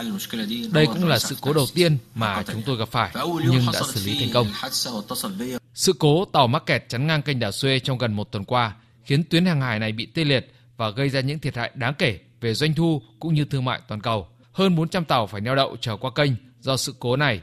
[0.72, 3.10] Đây cũng là sự cố đầu tiên mà chúng tôi gặp phải,
[3.50, 4.46] nhưng đã xử lý thành công.
[5.74, 8.74] Sự cố tàu mắc kẹt chắn ngang kênh đảo Suez trong gần một tuần qua
[9.04, 11.94] khiến tuyến hàng hải này bị tê liệt và gây ra những thiệt hại đáng
[11.98, 14.28] kể về doanh thu cũng như thương mại toàn cầu.
[14.58, 17.42] Hơn 400 tàu phải neo đậu trở qua kênh do sự cố này.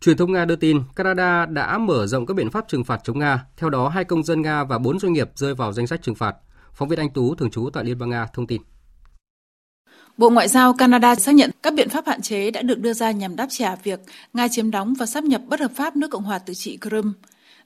[0.00, 3.18] Truyền thông Nga đưa tin Canada đã mở rộng các biện pháp trừng phạt chống
[3.18, 3.44] Nga.
[3.56, 6.14] Theo đó, hai công dân Nga và bốn doanh nghiệp rơi vào danh sách trừng
[6.14, 6.36] phạt.
[6.72, 8.62] Phóng viên Anh Tú, thường trú tại Liên bang Nga, thông tin.
[10.16, 13.10] Bộ Ngoại giao Canada xác nhận các biện pháp hạn chế đã được đưa ra
[13.10, 14.00] nhằm đáp trả việc
[14.32, 17.12] Nga chiếm đóng và sắp nhập bất hợp pháp nước Cộng hòa tự trị Crimea.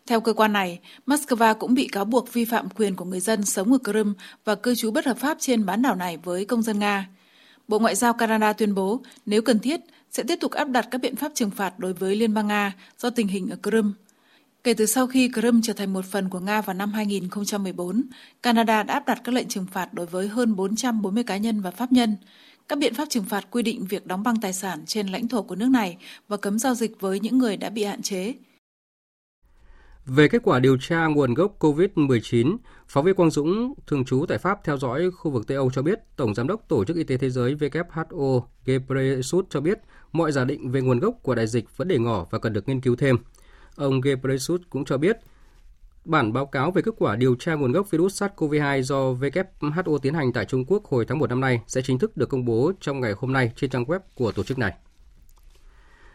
[0.06, 3.44] Theo cơ quan này, Moscow cũng bị cáo buộc vi phạm quyền của người dân
[3.44, 6.62] sống ở Crimea và cư trú bất hợp pháp trên bán đảo này với công
[6.62, 7.08] dân Nga.
[7.68, 11.00] Bộ Ngoại giao Canada tuyên bố nếu cần thiết sẽ tiếp tục áp đặt các
[11.00, 13.92] biện pháp trừng phạt đối với Liên bang Nga do tình hình ở Crimea.
[14.64, 18.02] Kể từ sau khi Crimea trở thành một phần của Nga vào năm 2014,
[18.42, 21.70] Canada đã áp đặt các lệnh trừng phạt đối với hơn 440 cá nhân và
[21.70, 22.16] pháp nhân.
[22.68, 25.42] Các biện pháp trừng phạt quy định việc đóng băng tài sản trên lãnh thổ
[25.42, 25.96] của nước này
[26.28, 28.34] và cấm giao dịch với những người đã bị hạn chế.
[30.06, 32.56] Về kết quả điều tra nguồn gốc COVID-19,
[32.88, 35.82] phóng viên Quang Dũng, thường trú tại Pháp theo dõi khu vực Tây Âu cho
[35.82, 39.78] biết, Tổng Giám đốc Tổ chức Y tế Thế giới WHO Ghebreyesus cho biết
[40.12, 42.68] mọi giả định về nguồn gốc của đại dịch vẫn để ngỏ và cần được
[42.68, 43.16] nghiên cứu thêm.
[43.76, 45.18] Ông Ghebreyesus cũng cho biết,
[46.04, 50.14] bản báo cáo về kết quả điều tra nguồn gốc virus SARS-CoV-2 do WHO tiến
[50.14, 52.72] hành tại Trung Quốc hồi tháng 1 năm nay sẽ chính thức được công bố
[52.80, 54.74] trong ngày hôm nay trên trang web của tổ chức này.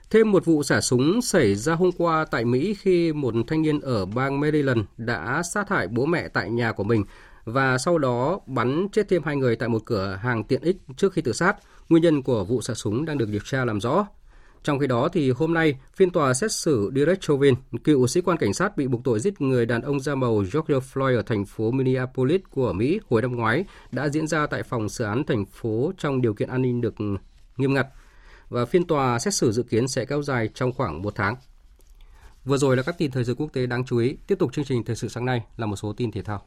[0.10, 3.80] Thêm một vụ xả súng xảy ra hôm qua tại Mỹ khi một thanh niên
[3.80, 7.04] ở bang Maryland đã sát hại bố mẹ tại nhà của mình
[7.46, 11.14] và sau đó bắn chết thêm hai người tại một cửa hàng tiện ích trước
[11.14, 11.56] khi tự sát.
[11.90, 14.08] Nguyên nhân của vụ xả súng đang được điều tra làm rõ.
[14.64, 18.38] Trong khi đó, thì hôm nay, phiên tòa xét xử Derek Chauvin, cựu sĩ quan
[18.38, 21.46] cảnh sát bị buộc tội giết người đàn ông da màu George Floyd ở thành
[21.46, 25.46] phố Minneapolis của Mỹ hồi năm ngoái đã diễn ra tại phòng xử án thành
[25.46, 26.96] phố trong điều kiện an ninh được
[27.58, 27.88] nghiêm ngặt
[28.50, 31.36] và phiên tòa xét xử dự kiến sẽ kéo dài trong khoảng một tháng.
[32.46, 34.18] Vừa rồi là các tin thời sự quốc tế đáng chú ý.
[34.28, 36.42] Tiếp tục chương trình thời sự sáng nay là một số tin thể thao.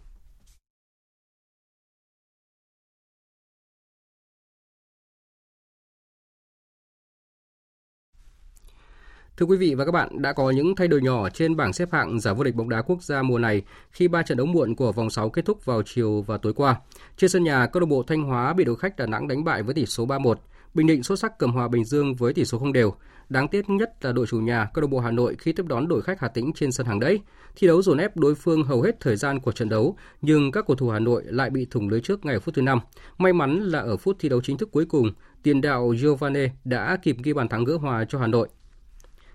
[9.37, 11.89] Thưa quý vị và các bạn, đã có những thay đổi nhỏ trên bảng xếp
[11.93, 14.75] hạng giải vô địch bóng đá quốc gia mùa này khi ba trận đấu muộn
[14.75, 16.81] của vòng 6 kết thúc vào chiều và tối qua.
[17.17, 19.63] Trên sân nhà, câu lạc bộ Thanh Hóa bị đội khách Đà Nẵng đánh bại
[19.63, 20.35] với tỷ số 3-1.
[20.75, 22.95] Bình Định xuất sắc cầm hòa Bình Dương với tỷ số không đều.
[23.29, 25.89] Đáng tiếc nhất là đội chủ nhà câu lạc bộ Hà Nội khi tiếp đón
[25.89, 27.21] đội khách Hà Tĩnh trên sân hàng đẫy.
[27.57, 30.65] Thi đấu dồn ép đối phương hầu hết thời gian của trận đấu, nhưng các
[30.67, 32.81] cầu thủ Hà Nội lại bị thủng lưới trước ngày phút thứ 5.
[33.19, 36.99] May mắn là ở phút thi đấu chính thức cuối cùng, tiền đạo Giovanni đã
[37.03, 38.49] kịp ghi bàn thắng gỡ hòa cho Hà Nội.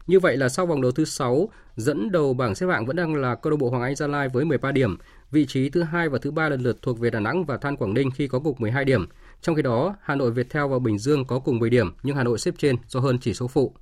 [0.08, 3.16] Như vậy là sau vòng đấu thứ 6, dẫn đầu bảng xếp hạng vẫn đang
[3.16, 4.98] là câu lạc bộ Hoàng Anh Gia Lai với 13 điểm.
[5.32, 7.78] Vị trí thứ hai và thứ ba lần lượt thuộc về Đà Nẵng và Than
[7.78, 9.08] Quảng Ninh khi có cục 12 điểm.
[9.42, 12.24] Trong khi đó, Hà Nội Viettel và Bình Dương có cùng 10 điểm nhưng Hà
[12.24, 13.74] Nội xếp trên do hơn chỉ số phụ.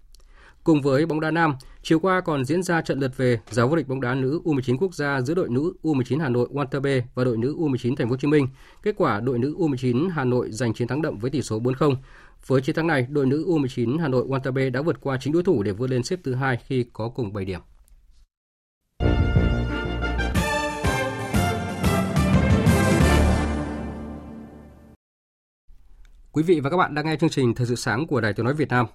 [0.63, 3.75] Cùng với bóng đá nam, chiều qua còn diễn ra trận lượt về giải vô
[3.75, 7.07] địch bóng đá nữ U19 quốc gia giữa đội nữ U19 Hà Nội walter b
[7.15, 8.47] và đội nữ U19 Thành phố Hồ Chí Minh.
[8.83, 11.95] Kết quả đội nữ U19 Hà Nội giành chiến thắng đậm với tỷ số 4-0.
[12.47, 15.33] Với chiến thắng này, đội nữ U19 Hà Nội walter b đã vượt qua chính
[15.33, 17.59] đối thủ để vươn lên xếp thứ hai khi có cùng 7 điểm.
[26.35, 28.45] Quý vị và các bạn đang nghe chương trình Thời sự sáng của Đài Tiếng
[28.45, 28.85] nói Việt Nam.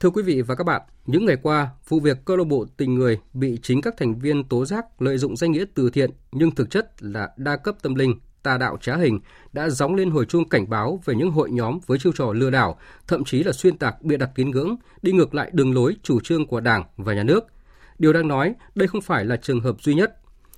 [0.00, 2.94] Thưa quý vị và các bạn, những ngày qua, vụ việc câu lạc bộ tình
[2.94, 6.50] người bị chính các thành viên tố giác lợi dụng danh nghĩa từ thiện nhưng
[6.50, 9.20] thực chất là đa cấp tâm linh, tà đạo trá hình
[9.52, 12.50] đã gióng lên hồi chuông cảnh báo về những hội nhóm với chiêu trò lừa
[12.50, 15.96] đảo, thậm chí là xuyên tạc bịa đặt tín ngưỡng, đi ngược lại đường lối
[16.02, 17.44] chủ trương của Đảng và Nhà nước.
[17.98, 20.16] Điều đang nói, đây không phải là trường hợp duy nhất.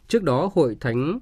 [0.09, 1.19] Trước đó, Hội Thánh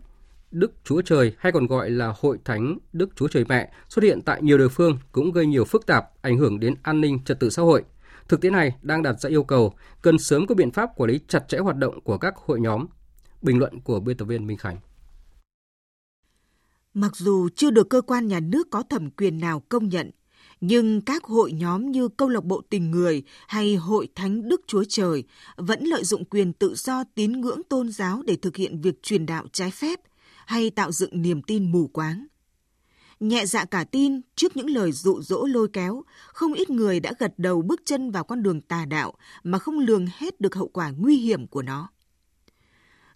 [0.50, 4.20] Đức Chúa Trời hay còn gọi là Hội Thánh Đức Chúa Trời Mẹ xuất hiện
[4.24, 7.40] tại nhiều địa phương cũng gây nhiều phức tạp, ảnh hưởng đến an ninh trật
[7.40, 7.84] tự xã hội.
[8.28, 11.20] Thực tế này đang đặt ra yêu cầu cần sớm có biện pháp quản lý
[11.28, 12.86] chặt chẽ hoạt động của các hội nhóm.
[13.42, 14.76] Bình luận của biên tập viên Minh Khánh.
[16.94, 20.10] Mặc dù chưa được cơ quan nhà nước có thẩm quyền nào công nhận,
[20.60, 24.84] nhưng các hội nhóm như câu lạc bộ tình người hay hội thánh Đức Chúa
[24.88, 25.24] Trời
[25.56, 29.26] vẫn lợi dụng quyền tự do tín ngưỡng tôn giáo để thực hiện việc truyền
[29.26, 30.00] đạo trái phép
[30.48, 32.26] hay tạo dựng niềm tin mù quáng.
[33.20, 37.12] Nhẹ dạ cả tin trước những lời dụ dỗ lôi kéo, không ít người đã
[37.18, 40.68] gật đầu bước chân vào con đường tà đạo mà không lường hết được hậu
[40.68, 41.88] quả nguy hiểm của nó.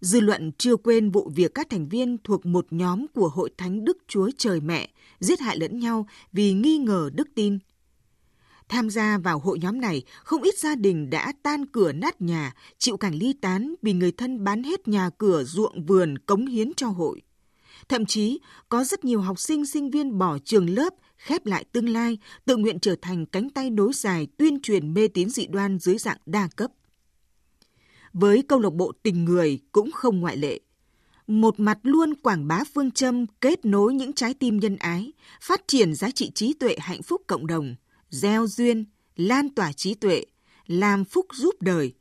[0.01, 3.85] Dư luận chưa quên vụ việc các thành viên thuộc một nhóm của Hội Thánh
[3.85, 4.91] Đức Chúa Trời Mẹ
[5.21, 7.59] giết hại lẫn nhau vì nghi ngờ đức tin.
[8.73, 12.55] Tham gia vào hội nhóm này, không ít gia đình đã tan cửa nát nhà,
[12.79, 16.73] chịu cảnh ly tán vì người thân bán hết nhà cửa, ruộng vườn cống hiến
[16.77, 17.21] cho hội.
[17.89, 21.89] Thậm chí, có rất nhiều học sinh sinh viên bỏ trường lớp, khép lại tương
[21.89, 25.79] lai, tự nguyện trở thành cánh tay nối dài tuyên truyền mê tín dị đoan
[25.79, 26.71] dưới dạng đa cấp.
[28.13, 30.61] Với câu lạc bộ tình người cũng không ngoại lệ.
[31.27, 35.61] Một mặt luôn quảng bá phương châm kết nối những trái tim nhân ái, phát
[35.67, 37.75] triển giá trị trí tuệ hạnh phúc cộng đồng,
[38.13, 38.85] gieo duyên,
[39.17, 40.25] lan tỏa trí tuệ,
[40.67, 41.95] làm phúc giúp đời,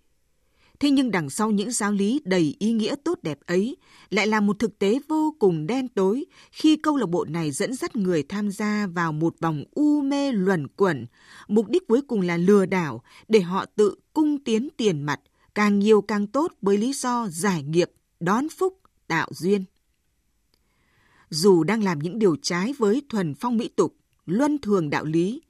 [0.81, 3.77] Thế nhưng đằng sau những giáo lý đầy ý nghĩa tốt đẹp ấy
[4.09, 7.73] lại là một thực tế vô cùng đen tối khi câu lạc bộ này dẫn
[7.73, 11.05] dắt người tham gia vào một vòng u mê luẩn quẩn,
[11.47, 15.19] mục đích cuối cùng là lừa đảo để họ tự cung tiến tiền mặt,
[15.55, 19.65] càng nhiều càng tốt với lý do giải nghiệp, đón phúc, tạo duyên.
[21.29, 23.95] Dù đang làm những điều trái với thuần phong mỹ tục,
[24.25, 25.41] luân thường đạo lý,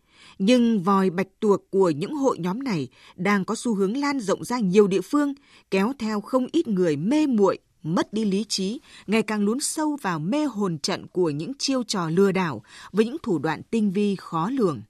[0.44, 4.44] nhưng vòi bạch tuộc của những hội nhóm này đang có xu hướng lan rộng
[4.44, 5.34] ra nhiều địa phương,
[5.72, 9.98] kéo theo không ít người mê muội, mất đi lý trí, ngày càng lún sâu
[10.02, 13.92] vào mê hồn trận của những chiêu trò lừa đảo với những thủ đoạn tinh
[13.92, 14.82] vi khó lường.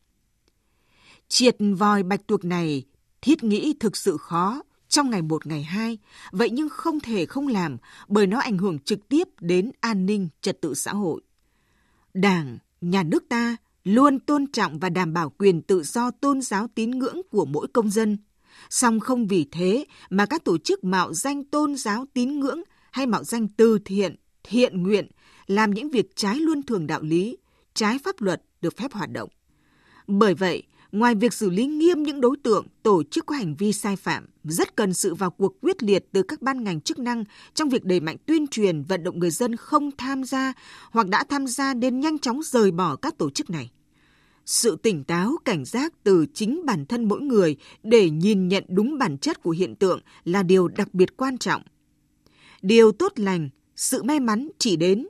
[1.28, 2.84] Triệt vòi bạch tuộc này
[3.22, 5.98] thiết nghĩ thực sự khó trong ngày một ngày hai,
[6.32, 10.30] vậy nhưng không thể không làm bởi nó ảnh hưởng trực tiếp đến an ninh
[10.42, 11.22] trật tự xã hội.
[12.14, 16.68] Đảng, nhà nước ta luôn tôn trọng và đảm bảo quyền tự do tôn giáo
[16.76, 18.18] tín ngưỡng của mỗi công dân.
[18.70, 23.08] Song không vì thế mà các tổ chức mạo danh tôn giáo tín ngưỡng hay
[23.08, 25.08] mạo danh từ thiện, thiện nguyện
[25.48, 27.38] làm những việc trái luân thường đạo lý,
[27.74, 29.30] trái pháp luật được phép hoạt động.
[30.08, 33.74] Bởi vậy, ngoài việc xử lý nghiêm những đối tượng, tổ chức có hành vi
[33.74, 37.24] sai phạm, rất cần sự vào cuộc quyết liệt từ các ban ngành chức năng
[37.54, 40.54] trong việc đẩy mạnh tuyên truyền vận động người dân không tham gia
[40.92, 43.72] hoặc đã tham gia nên nhanh chóng rời bỏ các tổ chức này.
[44.46, 48.98] Sự tỉnh táo, cảnh giác từ chính bản thân mỗi người để nhìn nhận đúng
[48.98, 51.62] bản chất của hiện tượng là điều đặc biệt quan trọng.
[52.62, 55.08] Điều tốt lành, sự may mắn chỉ đến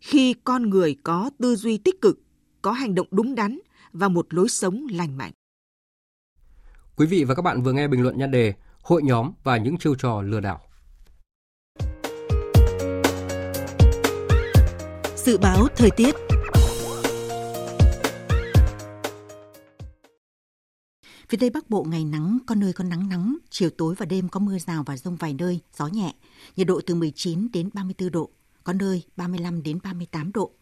[0.00, 2.20] khi con người có tư duy tích cực,
[2.62, 3.58] có hành động đúng đắn
[3.92, 5.32] và một lối sống lành mạnh.
[6.96, 9.78] Quý vị và các bạn vừa nghe bình luận nhan đề Hội nhóm và những
[9.78, 10.60] chiêu trò lừa đảo.
[15.16, 16.14] Dự báo thời tiết
[21.28, 24.28] Phía Tây Bắc Bộ ngày nắng, có nơi có nắng nóng, chiều tối và đêm
[24.28, 26.14] có mưa rào và rông vài nơi, gió nhẹ,
[26.56, 28.30] nhiệt độ từ 19 đến 34 độ,
[28.64, 30.52] có nơi 35 đến 38 độ.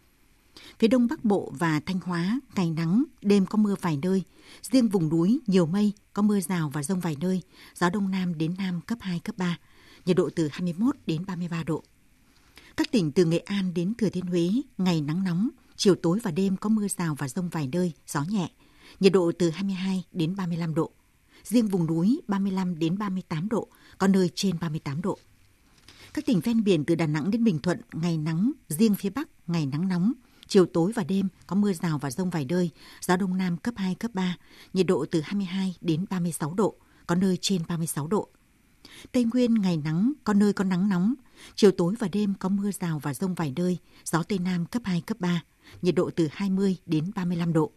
[0.78, 4.22] Phía Đông Bắc Bộ và Thanh Hóa, ngày nắng, đêm có mưa vài nơi.
[4.62, 7.42] Riêng vùng núi, nhiều mây, có mưa rào và rông vài nơi.
[7.74, 9.58] Gió Đông Nam đến Nam cấp 2, cấp 3.
[10.06, 11.82] Nhiệt độ từ 21 đến 33 độ.
[12.76, 16.30] Các tỉnh từ Nghệ An đến Thừa Thiên Huế, ngày nắng nóng, chiều tối và
[16.30, 18.50] đêm có mưa rào và rông vài nơi, gió nhẹ.
[19.00, 20.90] Nhiệt độ từ 22 đến 35 độ.
[21.44, 25.18] Riêng vùng núi 35 đến 38 độ, có nơi trên 38 độ.
[26.14, 29.28] Các tỉnh ven biển từ Đà Nẵng đến Bình Thuận, ngày nắng, riêng phía Bắc,
[29.46, 30.12] ngày nắng nóng,
[30.50, 33.74] chiều tối và đêm có mưa rào và rông vài nơi, gió đông nam cấp
[33.76, 34.36] 2, cấp 3,
[34.72, 36.74] nhiệt độ từ 22 đến 36 độ,
[37.06, 38.28] có nơi trên 36 độ.
[39.12, 41.14] Tây Nguyên ngày nắng, có nơi có nắng nóng,
[41.54, 44.82] chiều tối và đêm có mưa rào và rông vài nơi, gió Tây Nam cấp
[44.84, 45.42] 2, cấp 3,
[45.82, 47.70] nhiệt độ từ 20 đến 35 độ.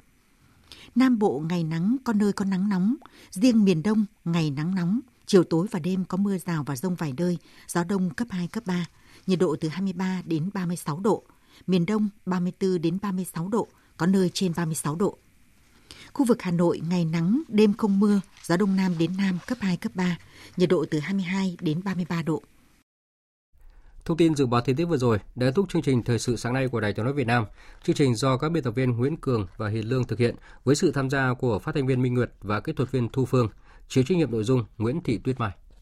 [0.95, 2.95] Nam Bộ ngày nắng, có nơi có nắng nóng.
[3.31, 6.95] Riêng miền Đông ngày nắng nóng, chiều tối và đêm có mưa rào và rông
[6.95, 8.85] vài nơi, gió đông cấp 2, cấp 3.
[9.27, 11.23] Nhiệt độ từ 23 đến 36 độ.
[11.67, 15.17] Miền Đông 34 đến 36 độ, có nơi trên 36 độ.
[16.13, 19.57] Khu vực Hà Nội ngày nắng, đêm không mưa, gió đông nam đến nam cấp
[19.61, 20.17] 2, cấp 3,
[20.57, 22.41] nhiệt độ từ 22 đến 33 độ.
[24.05, 26.35] Thông tin dự báo thời tiết vừa rồi đã kết thúc chương trình thời sự
[26.35, 27.45] sáng nay của Đài Tiếng nói Việt Nam.
[27.83, 30.75] Chương trình do các biên tập viên Nguyễn Cường và Hiền Lương thực hiện với
[30.75, 33.49] sự tham gia của phát thanh viên Minh Nguyệt và kỹ thuật viên Thu Phương.
[33.87, 35.51] Chịu trách nhiệm nội dung Nguyễn Thị Tuyết Mai.